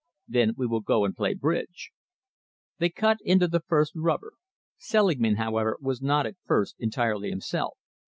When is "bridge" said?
1.35-1.91